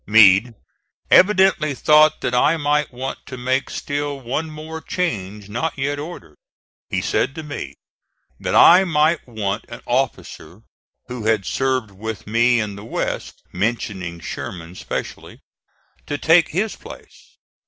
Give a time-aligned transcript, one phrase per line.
[0.07, 0.55] Meade
[1.11, 6.37] evidently thought that I might want to make still one more change not yet ordered.
[6.89, 7.75] He said to me
[8.39, 10.63] that I might want an officer
[11.05, 15.39] who had served with me in the West, mentioning Sherman specially,
[16.07, 17.37] to take his place.